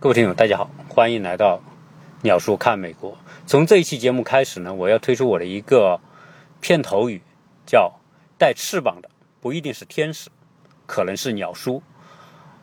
[0.00, 1.62] 各位听友，大家好，欢迎来到
[2.22, 3.16] 鸟叔看美国。
[3.46, 5.98] 从这一期节目开始呢，我要推出我的一个
[6.60, 7.22] 片头语，
[7.64, 8.00] 叫
[8.36, 9.08] “带翅膀的
[9.40, 10.28] 不一定是天使，
[10.84, 11.82] 可能是鸟叔”。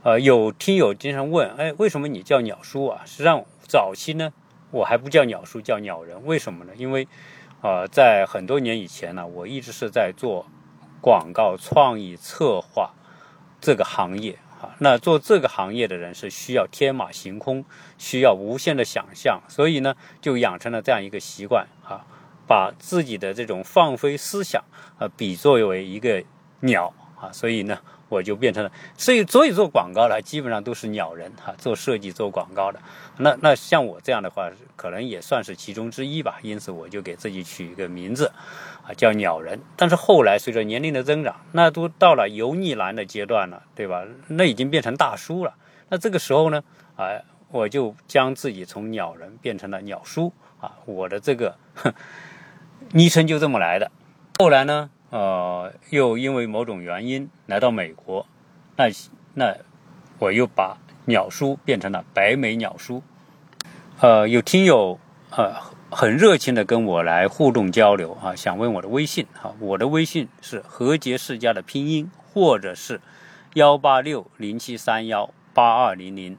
[0.04, 3.02] 呃，有听友经常问，哎，为什么你叫鸟叔啊？
[3.06, 4.32] 实际上，早期呢，
[4.70, 6.24] 我还不叫鸟叔，叫鸟人。
[6.26, 6.74] 为什么呢？
[6.76, 7.08] 因为，
[7.62, 10.46] 呃，在很多年以前呢，我一直是在做
[11.02, 12.92] 广告创意策划
[13.60, 14.38] 这个行业。
[14.62, 17.66] 啊，那做这个行业的人是需要天马行空，
[17.98, 22.05] 需要无限的想象，所以呢，就养成了这样一个习惯啊，
[22.47, 24.63] 把自己的这种放飞思想
[24.99, 26.23] 啊，比作为一个
[26.59, 27.79] 鸟啊，所以呢。
[28.11, 32.77] 我就变成了，所以所以做广告的基本上都是鸟人哈，做设计做广告的，
[33.19, 36.38] 那那像我这样的话，可能也算是其中之一吧。
[36.41, 38.29] 因此我就给自己取一个名字，
[38.83, 39.57] 啊，叫鸟人。
[39.77, 44.03] 但是后来随着年龄的增长，那都到了油腻男的阶段了，对吧？
[44.27, 45.53] 那已经变成大叔了。
[45.88, 46.61] 那这个时候呢，
[46.97, 47.07] 啊，
[47.49, 51.55] 我就将自己从鸟人变成了鸟叔啊，我的这个
[52.91, 53.89] 昵称就这么来的。
[54.38, 54.89] 后来呢？
[55.12, 58.26] 呃，又因为某种原因来到美国，
[58.78, 58.86] 那
[59.34, 59.54] 那
[60.20, 63.04] 我又把鸟叔变成了白眉鸟叔。
[64.00, 64.98] 呃，有听友
[65.32, 65.54] 呃
[65.89, 73.02] 很热情的跟我来互动交流啊，想问我的微信哈，我的微信是何杰世家的拼音，或者是
[73.56, 76.38] 幺八六零七三幺八二零零。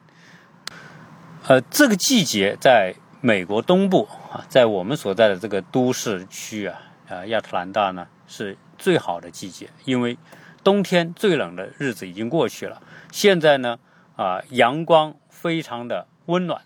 [1.47, 8.09] 呃，这个季节在美国东部啊，在我们所在的这个都市区啊，啊亚特兰大呢。
[8.33, 10.17] 是最好的季节，因为
[10.65, 12.83] 冬天最冷的日子已经过去了。
[13.13, 13.79] 现在呢，
[14.17, 16.63] 啊，阳光非常的温暖，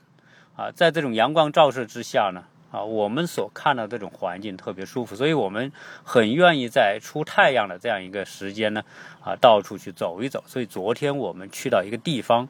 [0.55, 5.72] 啊，在这种阳光照射之下呢，啊，我们所看到这种环境特别舒服，所以我们
[6.05, 8.84] 很愿意在出太阳的这样一个时间呢，
[9.20, 10.44] 啊，到处去走一走。
[10.47, 12.48] 所以昨天我们去到一个地方，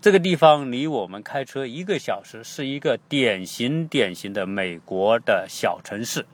[0.00, 6.24] 这个地方离我们开车一个小时，是一个典型典型的美国的小城市，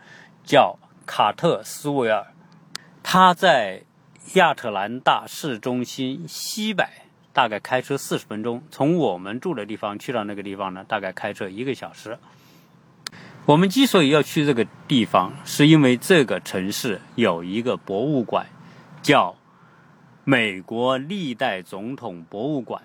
[0.45, 0.79] 叫。
[1.09, 2.27] 卡特斯维尔，
[3.03, 3.83] 他在
[4.35, 6.85] 亚特兰大市中心西北，
[7.33, 8.63] 大概开车四十分钟。
[8.71, 12.19] 从我们住的地方去到那个地方呢，大概开车一个小时。
[13.47, 18.47] 我们之所以要去这个地方，是因为这个城市有一个博物馆，
[19.01, 19.35] 叫
[20.25, 22.83] 美国历代总统博物馆，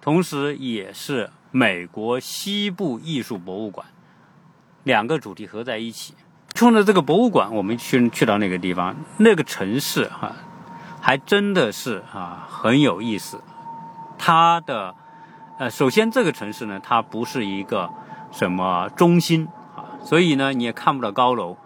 [0.00, 3.84] 同时也是美国西部艺术博物馆，
[4.84, 6.14] 两个主题合在一起。
[6.64, 10.32] 冲着这个博物馆，我们去去到那个地方，那个城市哈，
[10.98, 13.38] 还真的是啊很有意思。
[14.16, 14.94] 它的
[15.58, 17.90] 呃，首先这个城市呢，它不是一个
[18.32, 21.58] 什么中心啊，所以呢你也看不到高楼，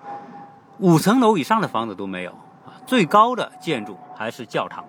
[0.79, 2.33] 五层楼以上的房子都没有
[2.67, 2.75] 啊。
[2.85, 4.85] 最高的建筑还是教堂，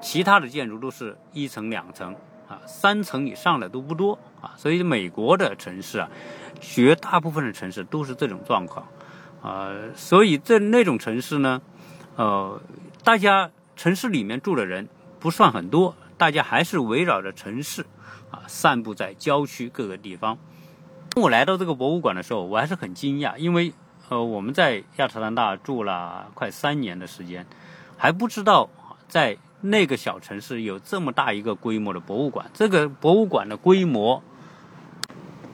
[0.00, 2.12] 其他的建筑都是一层两层
[2.48, 4.50] 啊，三层以上的都不多啊。
[4.56, 6.08] 所以美国的城市啊，
[6.60, 8.84] 绝大部分的城市都是这种状况。
[9.42, 11.60] 啊，所以在那种城市呢，
[12.14, 12.60] 呃，
[13.02, 14.88] 大家城市里面住的人
[15.18, 17.84] 不算很多，大家还是围绕着城市
[18.30, 20.38] 啊，散布在郊区各个地方。
[21.16, 23.72] 我来到这个博物馆的时候，我还是很惊讶，因为
[24.08, 27.44] 呃，我们在亚特兰大住了快三年的时间，
[27.96, 28.70] 还不知道
[29.08, 32.48] 在那个小城市有这么大一个规模的博物馆。
[32.54, 34.22] 这个博物馆的规模、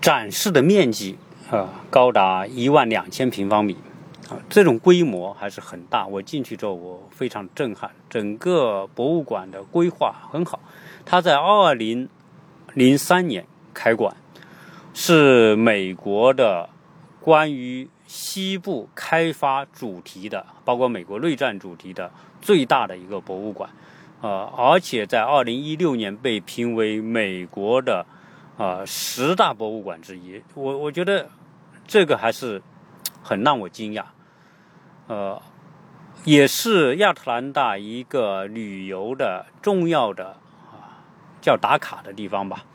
[0.03, 1.19] 展示的面积。
[1.51, 3.75] 呃，高达一万两千平方米，
[4.29, 6.07] 啊，这种规模还是很大。
[6.07, 7.91] 我进去之后，我非常震撼。
[8.11, 10.61] 整个博物馆的规划很好，
[11.07, 12.07] 它在二零
[12.75, 14.15] 零三年开馆，
[14.93, 16.69] 是美国的
[17.23, 22.11] 关于西部开发主题的，包括美国内战主题的
[22.43, 23.71] 最大的一个博物馆。
[24.21, 28.05] 呃，而且在二零一六年被评为美国的
[28.59, 30.43] 啊十大博物馆之一。
[30.55, 31.27] 我我觉得。
[31.89, 32.61] 这个还是
[33.23, 34.05] 很让我惊讶，
[35.07, 35.41] 呃，
[36.25, 40.37] 也是亚特兰大一个旅游的重要的
[40.71, 41.01] 啊，
[41.41, 42.67] 叫打卡的地方吧。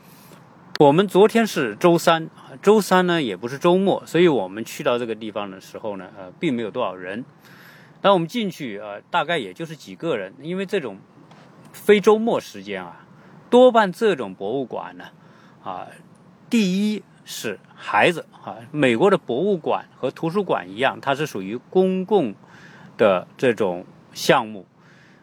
[0.80, 2.28] 我们昨天是周三，
[2.60, 7.24] 周三呢也不是周末，所以我们去到这个地方的时候呢，呃，并没有多少人。
[8.00, 10.98] 当我们进去啊，大概也就是几个人，因为这种
[11.72, 13.06] 非周末时间啊，
[13.48, 15.04] 多半这种博物馆呢，
[15.62, 15.86] 啊，
[16.50, 17.04] 第一。
[17.24, 22.34] 是孩子啊，美国的博物馆和图书馆一样，它是属于公共
[22.98, 24.66] 的这种项目，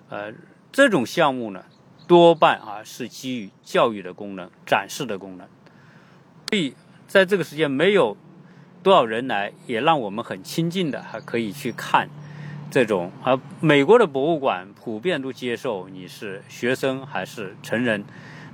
[0.09, 0.33] 呃，
[0.71, 1.63] 这种项目呢，
[2.07, 5.47] 多半啊是基于教育的功能、展示的功能，
[6.49, 6.73] 所以
[7.07, 8.17] 在这个时间没有
[8.81, 12.09] 多少人来，也让我们很亲近的还可以去看
[12.71, 18.03] 这种啊，美国的博物馆普遍都接受你是学生还是成人，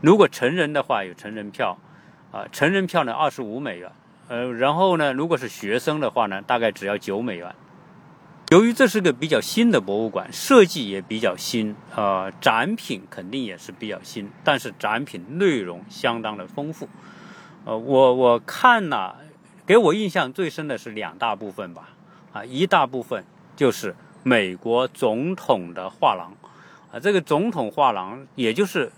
[0.02, 1.78] 如果成人的话有成人票。
[2.32, 3.92] 啊，成人票呢二十五美元，
[4.28, 7.56] 呃，然后呢，如果是学生的话呢，大概只要九美元。
[8.50, 16.88] 由于这是个比较新的博物馆，设计也比较新，呃，展品肯定也是比较新，但是展品内容相当的丰富。
[17.66, 19.18] 呃，我我看了，
[19.66, 21.90] 给我印象最深的是两大部分吧，
[22.32, 23.26] 啊，一大部分
[23.58, 26.32] 就是美国总统的画廊，
[26.94, 28.90] 啊，这个总统画廊，也就是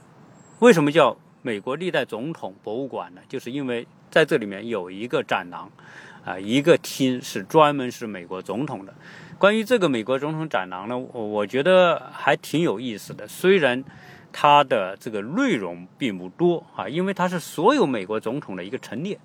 [0.60, 3.22] 为什么叫美国历代总统博物馆呢？
[3.30, 5.72] 就是因为在这里面有一个展廊，
[6.26, 8.94] 啊，一个厅是专门是美国总统的。
[9.38, 13.26] 关于这个美国总统展廊呢，我我觉得还挺有意思的。
[13.26, 13.82] 虽然
[14.34, 19.18] 它的这个内容并不多啊，因为它是所有美国总统的一个陈列，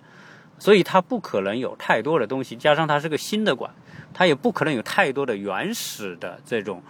[0.56, 2.54] 所以它不可能有太多的东西。
[2.54, 3.74] 加上它是个新的馆，
[4.12, 6.80] 它也不可能有太多的原始的这种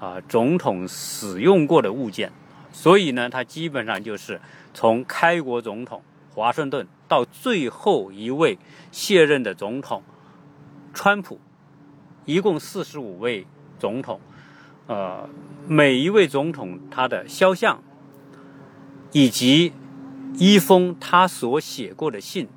[0.00, 2.32] 啊总统使用过的物件。
[2.72, 4.40] 所以呢，他基本上就是
[4.74, 8.58] 从开国总统华盛顿到最后一位
[8.90, 10.02] 卸任的总统
[10.92, 11.38] 川普。
[12.24, 13.46] 一共四十五位
[13.80, 14.20] 总统，
[14.86, 15.28] 呃，
[15.66, 17.82] 每一位总统他的肖像，
[19.10, 19.72] 以及
[20.34, 22.48] 一封他所写过的信，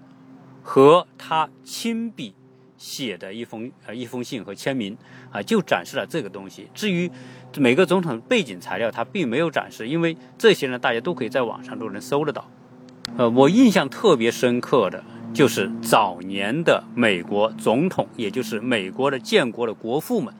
[0.61, 2.35] 和他亲笔
[2.77, 4.95] 写的一封呃一封信和签名
[5.31, 6.69] 啊，就展示了这个东西。
[6.75, 7.09] 至于
[7.57, 12.45] 每个总统背景材料，他并没有展示，因为这些呢，大家都可以在网上都能搜得到。
[13.17, 15.03] 呃，我印象特别深刻的。
[15.33, 20.33] 就是早年的美国总统，也就是美国的建国的国父们，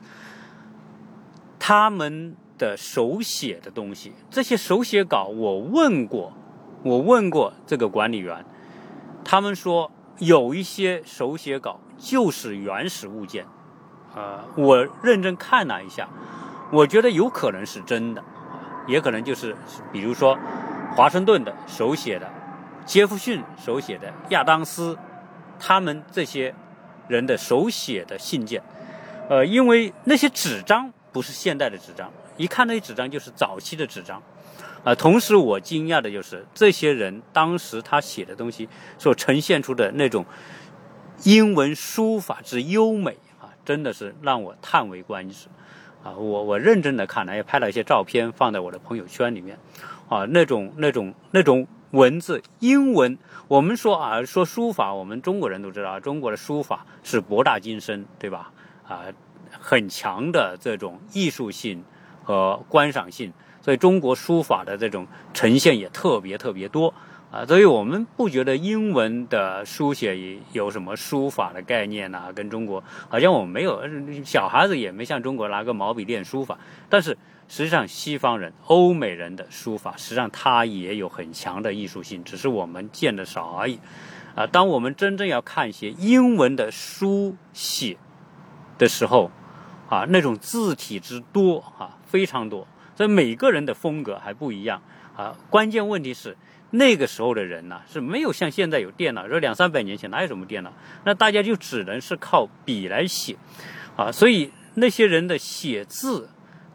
[1.58, 6.32] 他们的手写的东西，这些手写稿，我问过，
[6.82, 8.42] 我问过这个管理员，
[9.22, 13.44] 他们说有一些手写稿就是原始物件，
[14.14, 16.08] 呃，我认真看了一下，
[16.70, 18.22] 我觉得有可能是真的，
[18.86, 19.56] 也可能就是，
[19.92, 20.38] 比如说
[20.94, 22.30] 华盛顿的手写的。
[22.84, 24.96] 杰弗逊手写的亚当斯，
[25.58, 26.54] 他们这些
[27.08, 28.62] 人的手写的信件，
[29.28, 34.22] 呃，因为那些纸张不是现代的纸张，一看那些纸张就是早期的纸张，
[34.84, 40.24] 啊，同时我惊讶的就是这些人当时他写的东西所呈现出的那种
[41.24, 45.48] 英文书法之优美啊，真的是让我叹为观止，
[46.06, 49.58] 啊，我我认真的看了，也拍了一些照片放在我的朋友圈里面，
[50.08, 51.66] 啊，那种那种那种。
[51.92, 53.16] 文字英文，
[53.48, 58.50] 我们说啊，说书法，我们中国人都知道，中国的书法是博大精深，对吧？
[58.86, 59.02] 啊，
[59.58, 61.82] 很强的这种艺术性
[62.22, 63.32] 和观赏性，
[63.62, 66.92] 所以中国书法的这种呈现也特别特别多
[67.36, 67.44] 啊。
[67.46, 73.82] 所以我们不觉得英文的书写有什么书法的概念呐，跟中国好像我们没有，
[74.24, 77.16] 小孩子也没像中国拿个毛笔练书法，但是。
[77.48, 83.78] 实际上，西方人、欧美人的书法，实际上它也有很强的艺术性，只是我们见得少而已。
[84.34, 87.98] 啊，当我们真正要看一些英文的书写
[88.78, 89.30] 的时候，
[89.88, 92.66] 啊，那种字体之多啊，非常多。
[92.96, 94.82] 所以每个人的风格还不一样
[95.16, 95.36] 啊。
[95.48, 96.36] 关键问题是，
[96.76, 100.72] 那个时候的人呢是没有像现在有电脑，说两三百年前哪有什么电脑？
[101.04, 103.36] 那大家就只能是靠笔来写，
[103.96, 106.28] 啊，所以那些人的写字。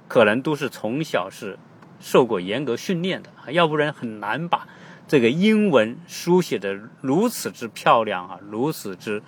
[0.08, 1.58] 可能都是从小是
[2.02, 4.68] 受过严格训练的，要不然很难把
[5.08, 9.24] 这个英文书写的如此之漂亮啊，如此之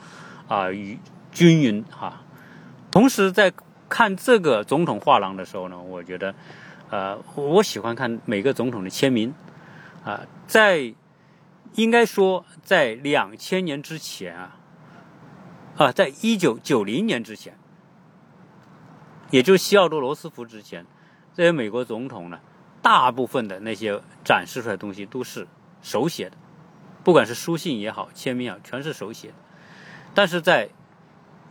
[0.49, 0.99] 啊与
[1.31, 2.21] 均匀哈。
[2.91, 3.53] 同时在
[3.87, 6.35] 看这个总统画廊的时候呢，我觉得
[6.89, 9.33] 呃，我喜欢看每个总统的签名
[10.03, 10.93] 啊，在
[11.73, 14.57] 应该说在两千年之前啊
[15.77, 17.57] 啊，在一九九零年之前。
[19.31, 20.85] 也就是西奥多·罗斯福之前，
[21.33, 22.39] 这些美国总统呢，
[22.83, 25.47] 大部分的那些展示出来的东西都是
[25.81, 26.37] 手写的，
[27.03, 29.33] 不管是书信也好，签名啊，全是手写的。
[30.13, 30.69] 但是在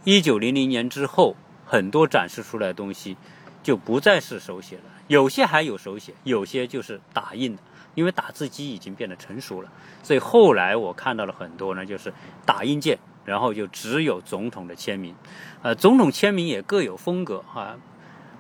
[0.05, 1.35] 一九零零年之后，
[1.67, 3.17] 很多展示出来的东西
[3.65, 7.63] 就不再是手写了，有些还有手写，有些就是打印的，
[7.95, 9.71] 因为打字机已经变得成熟了。
[10.03, 12.13] 所以后来我看到了很多呢，就是
[12.45, 12.99] 打印件。
[13.25, 15.15] 然后就只有总统的签名，
[15.63, 17.77] 呃，总统签名也各有风格啊，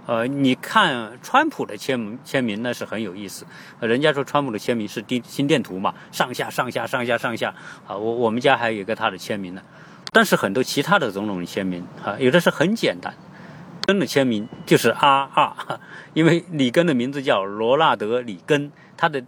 [0.07, 3.47] 呃，你看川普的签名签名那是很有意思，
[3.79, 7.55] 人家说川普的签名是地心电图嘛，上下上下上下上下
[7.87, 9.63] 啊，我我们家还有一个他的签名呢，
[10.11, 13.15] 但是很多其他的总统的签名啊，有的是很简单，
[13.87, 15.57] 根的签名就是 R R，
[16.13, 19.23] 因为里根的名字叫罗纳德里根，他的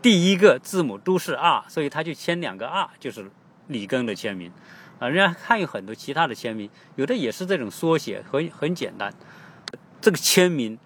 [0.00, 3.30] 第一个字母都是 R，所以他就签两个 R，就是。
[3.68, 4.52] 里根的签名，
[5.00, 9.12] 啊，人家还有很多其他的签名，有的也是这种缩写，很很简单。
[10.00, 10.78] 这个签名，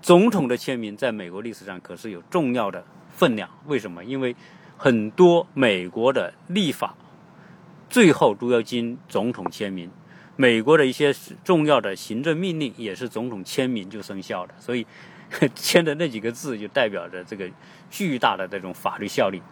[0.00, 3.50] 总统的签名在美国历史上可是有重要的分量。
[3.66, 4.04] 为什么？
[4.04, 4.36] 因为
[4.76, 6.94] 很多美国的立法
[7.88, 9.90] 最后都要经总统签名，
[10.40, 14.86] 美国的一些重要的行政命令也是总统签名就生效的，所以
[15.54, 17.46] 签的那几个字就代表着这个
[17.90, 19.42] 巨大的这种法律效力。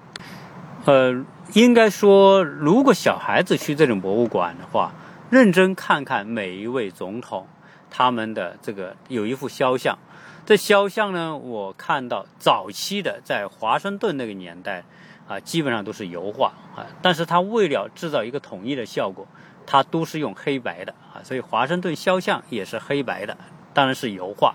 [0.87, 4.90] 呃，应该说，如果小孩子去这种博物馆的话，
[5.28, 7.47] 认真看看每一位总统
[7.90, 9.99] 他们的这个有一幅肖像。
[10.47, 14.83] 这肖像呢，我看到早期的在华盛顿那个年代，
[15.28, 16.87] 啊，基本上都是油画啊。
[17.02, 19.26] 但是他为了制造一个统一的效果，
[19.69, 21.21] 他都是用黑白的啊。
[21.23, 23.37] 所以华盛顿肖像也是黑白的，
[23.75, 24.55] 当然是油画。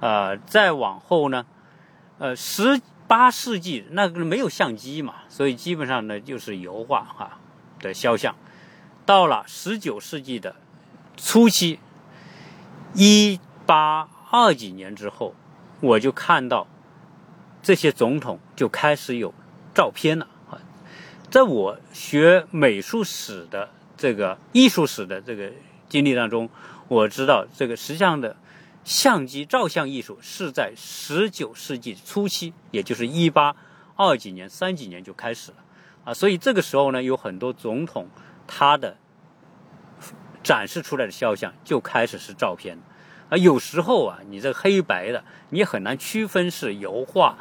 [0.00, 1.44] 呃，再往后呢，
[2.18, 7.38] 呃，十八世纪那个没有相机嘛，所以基本上呢就是油画哈
[7.80, 8.34] 的肖像。
[9.04, 10.56] 到了十九世纪的
[11.16, 11.78] 初期，
[12.94, 14.08] 一八。
[14.32, 15.34] 二几年之后，
[15.80, 16.68] 我就看到
[17.64, 19.34] 这些总统就开始有
[19.74, 20.62] 照片了啊！
[21.28, 23.70] 在我学美术史的
[24.00, 25.52] 这个艺术史的这个
[25.86, 26.48] 经历当中，
[26.88, 28.34] 我知道这个实际上的
[28.82, 33.54] 相机照相艺术是在十九世纪初期，也就是一八
[33.96, 35.58] 二几年、三几年就开始了
[36.04, 36.14] 啊！
[36.14, 38.08] 所以这个时候呢，有很多总统
[38.46, 38.96] 他的
[40.42, 42.78] 展示出来的肖像就开始是照片。
[43.28, 47.36] 啊，有时候啊，你这黑白的，你很难区分是油画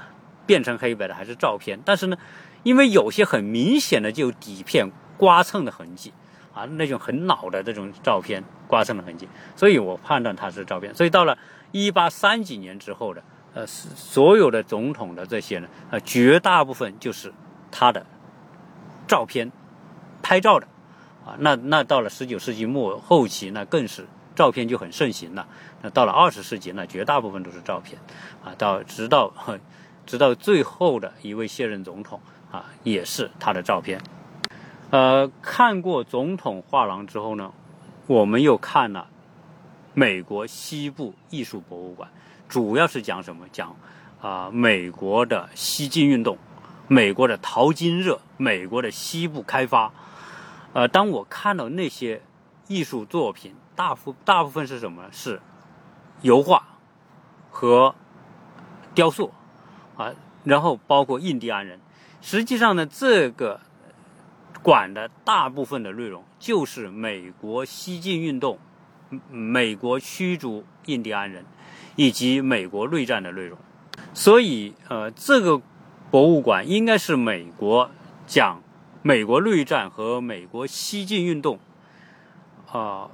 [0.45, 1.79] 变成黑白的还是照片。
[1.85, 2.17] 但是呢，
[2.63, 6.11] 因为有些很明显的就有底片刮蹭的痕迹
[6.59, 10.93] 啊，那种很老的这种照片刮蹭的痕迹，所以我判断它是照片。
[10.93, 11.37] 所以到了
[11.71, 13.23] 一八三几年之后的，
[13.53, 17.31] 呃，所有的总统的这些呢，呃，绝大部分就是
[17.71, 18.05] 他的
[19.07, 19.51] 照片
[20.21, 20.67] 拍照的
[21.25, 21.35] 啊。
[21.39, 24.05] 那那到了十九世纪末后期，那更是。
[24.35, 25.45] 照片就很盛行了。
[25.81, 27.99] 那到了二十世纪那，绝大部分都是照片，
[28.41, 29.33] 啊，到直到
[30.05, 33.99] 直到最后的一位卸任总统啊，也是他的照片。
[34.91, 37.53] 呃，看过总统画廊之后呢，
[38.07, 39.07] 我们又看了
[39.93, 42.09] 美国西部艺术博物馆，
[42.47, 43.45] 主要是讲什么？
[43.51, 43.75] 讲
[44.21, 46.37] 啊，美国的西进运动，
[46.87, 49.91] 美国的淘金热，美国的西部开发。
[50.73, 52.21] 呃，当我看到那些
[52.67, 53.55] 艺术作品。
[53.75, 55.05] 大部大部分是什么？
[55.09, 55.39] 是
[56.21, 56.61] 油画
[57.49, 57.95] 和
[58.93, 59.31] 雕塑
[59.95, 60.11] 啊，
[60.43, 61.79] 然后包括印第安人。
[62.19, 63.61] 实际上呢，这个
[64.61, 68.59] 馆的大部分的内容就是美国西进运动、
[69.29, 71.45] 美国驱逐印第安人
[71.95, 73.57] 以及美国内战的内容。
[74.13, 75.61] 所以，呃，这个
[76.11, 77.91] 博物馆应该是美国
[78.25, 78.61] 讲
[79.01, 81.59] 美国内战和美国西进运动
[82.71, 83.11] 啊。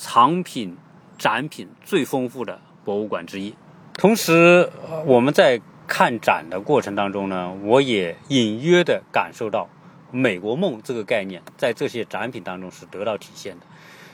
[0.00, 0.76] 藏品
[1.18, 3.52] 展品最丰富的博物馆之一。
[3.94, 4.70] 同时，
[5.06, 9.68] 我们在看展的过程当中呢，我也隐约的感受到
[10.10, 13.66] “美国梦”这个概念在这些展品当中是得到体现的。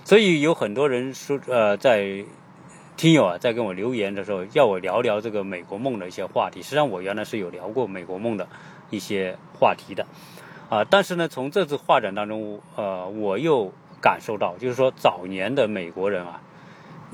[0.05, 2.25] 所以有很多人说，呃，在
[2.97, 6.63] 听友啊在跟我留言的时候，要我聊聊这个“美国梦”的一些话题。
[6.63, 8.49] 实际上，我原来是有聊过“美国梦”的
[8.91, 10.07] 一些话题的，
[10.69, 13.73] 啊，但是呢，从这次画展当中，呃，我又。
[14.01, 16.43] 感受到，就是说早年的美国人啊，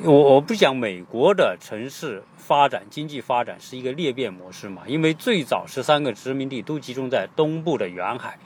[0.02, 8.40] 我我不讲美国的城市发展、经济发展是一个裂变模式嘛，因为最早十三个殖民地都集中在东部的沿海，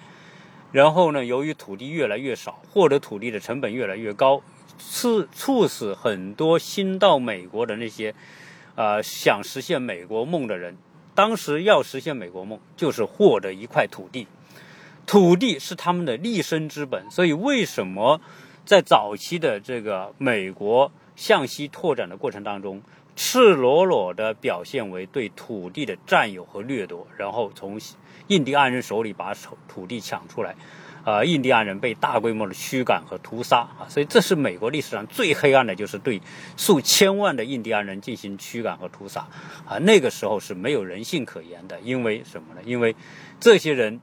[0.74, 4.42] 然后呢，由于土地越来越少，获得土地的成本越来越高，
[4.76, 8.12] 促促使很多新到美国的那些，
[8.74, 10.76] 呃，想实现美国梦的人，
[11.14, 14.26] 当时要实现美国梦，就是获得一块土地。
[15.06, 18.20] 土地是他们的立身之本，所以为什么
[18.64, 22.82] 在早期的这个美国向西拓展的过程当中，
[23.14, 27.78] 赤裸裸的表现为对土地的占有和掠夺，然后从
[28.28, 30.54] 印第安人手里把手土地抢出来，
[31.04, 36.20] 啊，印第安人被大规模的驱赶和屠杀啊，所以这是美国历史上最黑暗的，就是对
[36.56, 39.26] 数千万的印第安人进行驱赶和屠杀
[39.66, 42.60] 啊，那个时候是没有人性可言的，因为什么呢？
[42.64, 42.96] 因为
[43.40, 44.00] 这些人。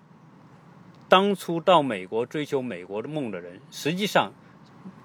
[1.10, 4.32] 当初到美国追求美国的梦的人，实际上，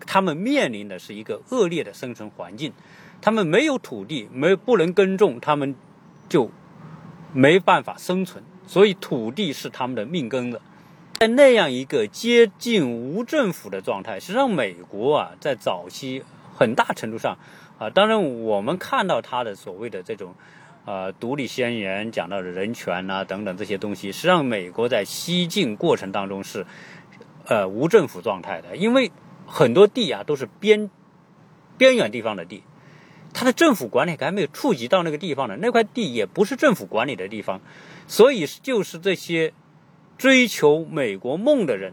[0.06, 2.72] 他们面临的是一个恶劣的生存环境。
[3.20, 5.74] 他们没有土地，没不能耕种，他们
[6.28, 6.52] 就
[7.32, 8.44] 没办法生存。
[8.66, 10.60] 所以，土地是他们的命根子。
[11.20, 16.22] 在那样一个接近无政府的状态，实际上，美国啊，在早期
[16.54, 17.38] 很大程度上
[17.78, 20.34] 啊，当然我们看到它的所谓的这种。
[20.88, 26.64] 呃，独立宣言讲到的人权呐等等这些东西，实际上美国在西进过程当中是，
[27.46, 29.10] 呃，无政府状态的，因为
[29.48, 30.88] 很多地啊都是边
[31.76, 32.62] 边远地方的地，
[33.38, 37.60] 他的政府管理还没有触及到那个地方的那块地，也不是政府管理的地方，
[38.06, 39.52] 所以就是这些
[40.16, 41.92] 追求美国梦的人，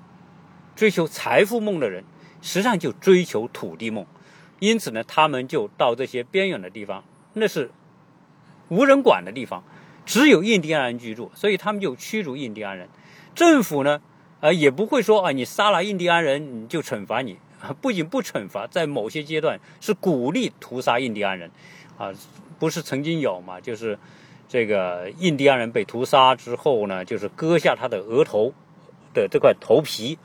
[0.73, 2.05] 追求财富梦的人，
[2.41, 4.05] 实际上就追求土地梦。
[4.59, 7.71] 因此呢，他们就到这些边远的地方，那是
[8.69, 9.65] 无人管的地方，
[10.05, 12.88] 只有印第安人居住，所以他们就驱逐印第安人。
[13.35, 14.00] 政府呢，
[14.39, 17.38] 呃，也不会说啊，你杀了印第安人，你就惩罚你。
[17.72, 21.50] 不仅不惩罚，在某些阶段是鼓励屠杀印第安人。
[21.98, 22.12] 啊，
[22.60, 23.62] 不是曾经有嘛？
[23.62, 23.98] 就是
[24.50, 28.51] 这个印第安人被屠杀之后呢，就是割下他的额头
[29.13, 30.17] 的这块头皮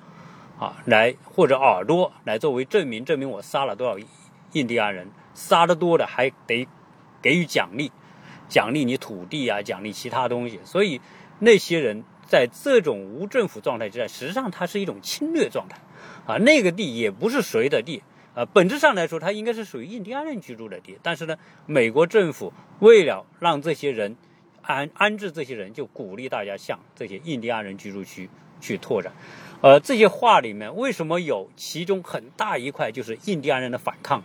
[0.59, 3.97] 啊，来或者耳朵来作为证明，证明我杀了多少
[4.52, 5.09] 印第安人。
[5.35, 6.66] 杀的多的还得
[7.23, 7.92] 给予奖励，
[8.49, 10.59] 奖励你土地啊，奖励其他东西。
[10.64, 11.00] 所以
[11.38, 15.78] 那些人在这种无政府状态之下，实际上它是一种侵略状态
[16.28, 16.37] 啊。
[16.37, 18.04] 那个地也不是谁的地。
[18.35, 20.97] 呃，本质上来说，它应该是属于印第安人居住的地。
[21.02, 24.16] 但是呢，美国政府为了让这些人
[24.62, 28.30] 安安置这些人，就鼓励大家向这些印第安人居住区
[28.61, 29.12] 去拓展。
[29.61, 34.20] 呃，这些话里面为什么有其中很大一块就是印第安人的反抗？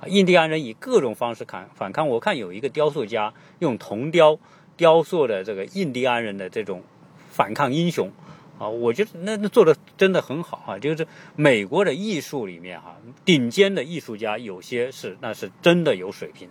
[0.00, 2.08] 啊，印第安人以各种方式反反抗。
[2.08, 4.38] 我看有一个雕塑家用铜雕
[4.78, 6.82] 雕塑的这个印第安人的这种
[7.30, 8.10] 反抗英雄。
[8.58, 10.76] 啊，我觉得那那做的真的很好啊！
[10.76, 16.48] 就是美国的艺术里面哈，顶尖的艺术家有些是那是真的有水平，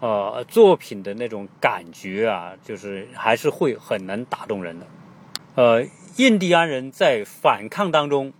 [0.00, 4.86] 呃，作品的那种感觉啊，就是还是会很能打动人的。
[5.54, 8.32] 呃，印第安人在反抗当中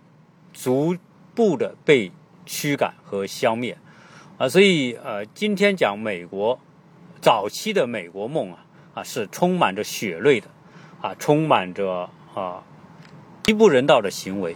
[0.51, 0.97] 逐
[1.35, 2.11] 步的被
[2.47, 3.77] 驱赶和消灭
[4.39, 6.59] 啊，所以呃，今天讲美国
[7.21, 8.65] 早期的美国梦啊
[8.95, 10.47] 啊，是充满着血泪的
[11.03, 12.09] 啊，充满着。
[12.33, 12.63] 啊，
[13.43, 14.55] 极不人道的行为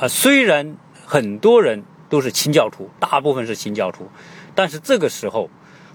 [0.00, 0.06] 啊！
[0.06, 4.08] 虽然很多人都是清教徒，大部分是清教徒，
[4.54, 5.50] 但是这个时候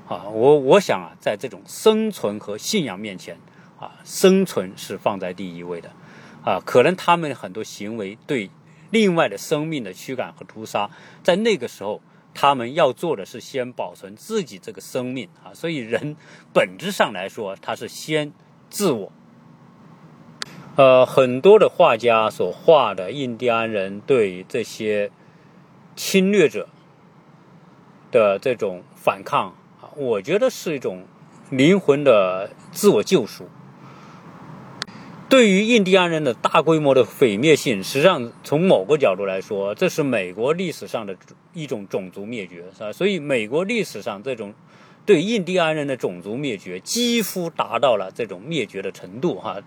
[0.07, 3.37] 啊，我我想啊，在这种生存和信仰面前
[3.79, 5.91] 啊，生存是放在第一位的
[6.43, 6.59] 啊。
[6.65, 8.49] 可能他们很多行为对
[8.89, 10.89] 另外的生命的驱赶和屠杀，
[11.23, 12.01] 在那个时候，
[12.33, 15.53] 他们要做的是先保存自己这个生命啊。
[15.53, 16.17] 所以人
[16.53, 18.33] 本质上来说，他是先
[18.69, 19.11] 自我。
[20.75, 25.11] 呃，很多的画家所画的印第安人对这些
[25.95, 26.67] 侵略者
[28.11, 31.03] 的这种反抗啊，我觉得是一种
[31.51, 33.47] 灵魂的自我救赎。
[35.29, 41.15] 对于印第安人的大规模的毁灭性，实际上从某个角度来说，这是美国历史上的
[41.53, 42.91] 一种种族灭绝，是吧？
[42.91, 44.55] 所以，美国历史上这种
[45.05, 49.61] 对印第安人的种族灭绝，几乎达到了这种灭绝的程度，哈，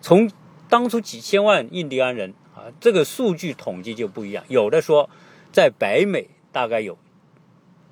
[0.00, 0.28] 从。
[0.68, 4.44] 当初几千万印第安人啊，这个数据统计就不一样。
[4.48, 5.08] 有的说，
[5.50, 6.98] 在北美大概有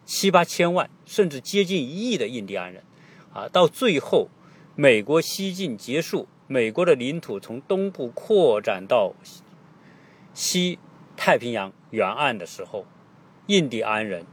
[0.05, 2.83] 七八千万，甚至接近一亿的印第安人
[3.33, 3.49] 啊。
[3.49, 4.29] 到最后，
[4.75, 9.15] 美国西进结束，美国的领土从东部扩展到
[10.35, 10.79] 西
[11.17, 12.85] 太平洋沿岸的时候，
[13.47, 14.27] 印第安人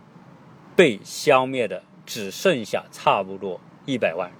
[0.75, 4.31] 被消灭的只剩下差不多一百万。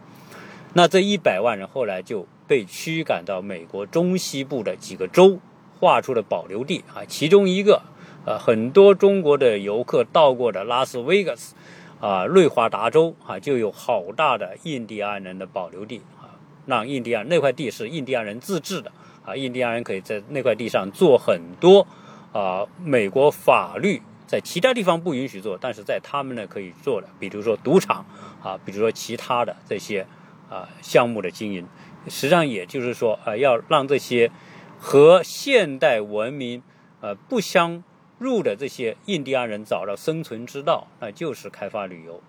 [0.74, 2.28] 那这一百万人后来就。
[2.48, 5.40] 被驱赶到美国中西部的几个州，
[5.80, 7.82] 划出了保留地啊，其中一个，
[8.26, 11.56] 呃，很多中国的游客到过的拉斯维加斯，
[12.00, 18.92] 啊，内华达州啊，就有好大的印第安人的保留地啊，让印第安那块地是印第安人自治的
[19.26, 21.88] 啊，印第安人可以在那块地上做很多
[22.32, 28.06] 啊，美国法律在其他地方不允许做，但是在他们呢可以做的，比如说赌场
[28.44, 30.06] 啊，比如说其他的这些
[30.50, 31.66] 啊项目的经营。
[32.08, 34.32] 实际上，也就是说，啊，要让这些
[34.80, 36.62] 和现代文明
[37.02, 37.84] 呃不相
[38.18, 42.22] 入的这些印第安人找到生存之道，那就是开发旅游、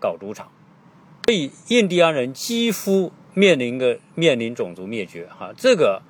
[0.00, 0.50] 搞赌场。
[1.24, 5.26] 所以，印第安人几乎面临个面临种族灭绝。
[5.26, 6.02] 哈，这个，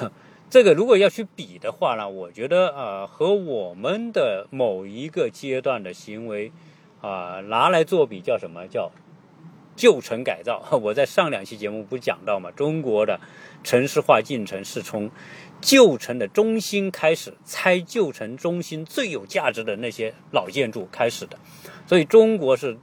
[0.48, 6.52] 这个如果要去比的话呢，我觉得啊，和我们的某一个阶段的行为
[7.00, 8.92] 啊，拿来做比较，什么叫？
[9.80, 12.50] 旧城改造， 我在上两期节目不讲到嘛？
[12.50, 13.18] 中国的
[13.64, 15.10] 城市化进程是从
[15.62, 21.38] 旧城的中心开始，拆旧城中心最有价值的那些老建筑开始的。
[21.86, 22.76] 所以中国是，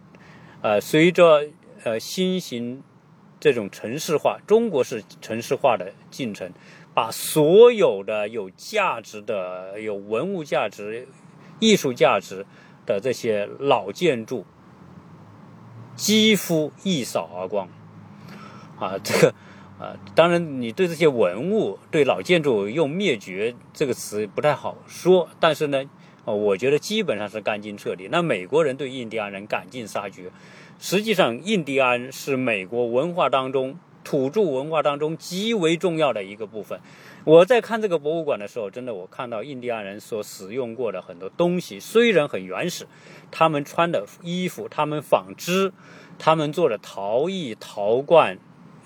[0.64, 1.48] 呃，随着
[1.84, 2.82] 呃新型
[3.40, 6.52] 这种城市化，中国是城市化的进程，
[6.96, 11.08] 把所有的有价值的、有文物价值、
[11.60, 12.44] 艺术价值
[12.88, 14.44] 的这些老建筑。
[15.98, 17.68] 几乎一扫而光，
[18.80, 19.34] 啊，这个，
[19.80, 25.84] 啊，当然，你对这些文物、对老建筑用“灭绝”这个词不太好说，但是呢，
[26.24, 28.08] 我觉得基本上是干净彻底。
[28.12, 30.32] 那美国人对印第安人赶尽杀绝，
[30.80, 36.80] 实际上，印第安是美国文化当中土著文化当中极为重要的一个部分。
[37.28, 42.88] 我在看这个博物馆的时候，真的我看到印第安人所使用过的很多东西，虽然很原始，
[43.30, 45.74] 他们穿的衣服，他们纺织，
[46.18, 48.38] 他们做的陶艺、陶罐，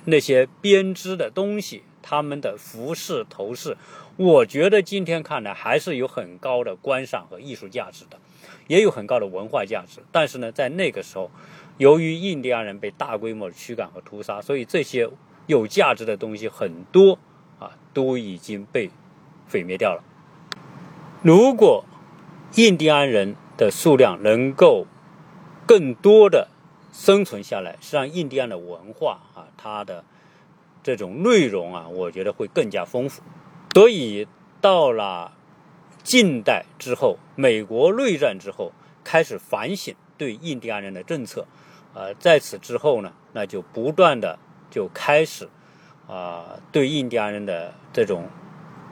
[0.05, 3.77] 那些编织的东西，他们的服饰、头饰，
[4.17, 8.17] 我觉得今天看来还是有很高的观赏和艺术价值的。
[8.65, 11.29] 也有很高的文化价值，但是呢，在那个时候，
[11.77, 15.07] 由于印第安人被大规模驱赶和屠杀，所以这些
[15.45, 17.19] 有价值的东西很多
[17.61, 18.89] 啊都已经被
[19.49, 20.03] 毁灭掉了。
[21.21, 21.85] 如果
[22.55, 24.85] 印第安人的数量能够
[25.65, 26.49] 更多的
[26.91, 30.03] 生存下来，实际上印第安的文化啊，它的
[30.83, 33.21] 这种内容啊，我觉得会更加丰富。
[33.73, 34.27] 所以
[34.59, 35.31] 到了。
[36.03, 38.71] 近代之后，美国内战之后
[39.03, 41.45] 开始反省对印第安人的政策，
[41.93, 44.39] 呃，在此之后呢，那就不断的
[44.71, 45.47] 就开始
[46.11, 48.27] 啊对印第安人的这种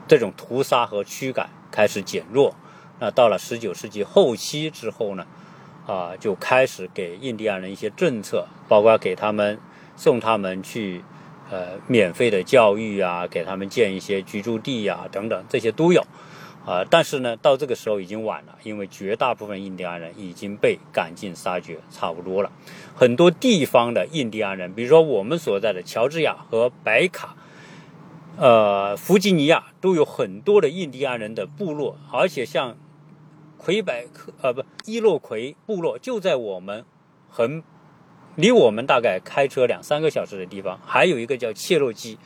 [0.08, 2.54] 这种屠杀和驱赶开始减弱。
[2.98, 5.26] 那到了十九世纪后期之后呢，
[5.86, 9.58] 啊就开始给印第安人一些政策，包括给他们
[9.96, 11.04] 送他们去
[11.50, 16.02] 呃免费的教育啊，给他们建一些居住地啊等等，这些都有。
[16.66, 22.52] 啊，但是呢，到这个时候已经晚了，因为绝大部分印第安人已经被赶尽杀绝，差不多了。
[22.94, 27.34] 很多地方的印第安人，比如说我们所在的乔治亚和白卡，
[28.36, 32.76] 呃，弗吉尼亚都有很多的印第安人的部落，而且像
[33.56, 36.84] 魁北克，呃，不，伊洛魁部落就在我们
[37.30, 37.62] 很
[38.36, 42.18] 离我们大概开车两三个小时的地方，还有一个叫切洛基。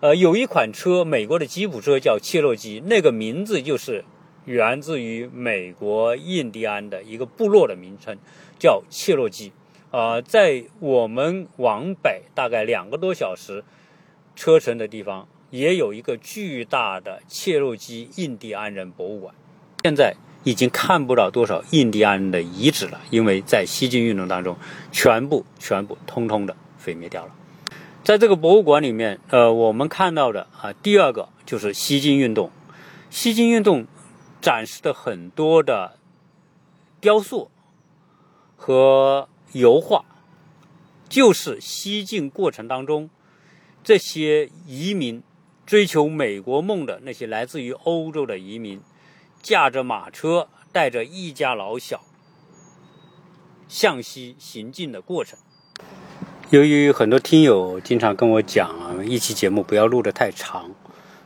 [0.00, 4.04] 呃，有一款车，美国的吉普车叫切洛基，那个名字就是
[4.44, 8.18] 源自于美国印第安的一个部落的名称，
[8.58, 9.52] 叫切洛基。
[9.90, 13.64] 呃，在我们往北大概两个多小时
[14.34, 19.34] 车程的地方，也有一个巨大的切洛基印第安人博物馆。
[19.82, 24.58] 现在已经看不到多少印第安人的遗址了，因为在西进运动当中，
[24.92, 26.54] 全部、全部、通通的
[26.84, 27.32] 毁灭掉了。
[28.06, 32.52] 在这个博物馆里面，呃，我们看到的啊，第二个就是西进运动。
[33.10, 33.84] 西进运动
[34.40, 35.98] 展示的很多的
[37.00, 37.50] 雕塑
[38.56, 40.04] 和油画，
[41.08, 43.10] 就是西进过程当中
[43.82, 45.20] 这些移民
[45.66, 48.80] 追求美国梦的那些来自于欧洲的移民，
[49.42, 52.04] 驾着马车，带着一家老小
[53.66, 55.36] 向西行进的过程。
[56.50, 60.70] 由于很多听友经常跟我讲，一期节目不要录得太长，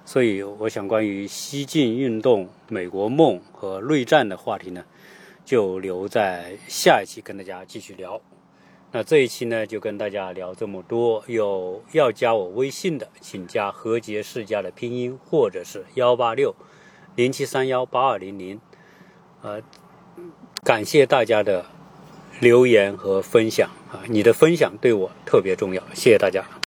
[0.07, 4.83] 所以我想关于西进运动、美国梦和内战的话题呢，
[5.45, 8.19] 就留在下一期跟大家继续聊。
[8.93, 11.23] 那这一期呢，就跟大家聊这么多。
[11.27, 16.55] 有要加我微信的，请加何杰世家的拼音，或者是幺八六
[17.15, 18.59] 零七三幺八二零零。
[19.43, 19.61] 呃，
[20.65, 21.67] 感谢大家的。
[22.41, 26.45] 留言和分享啊，你的分享对我特别重要，谢谢大家。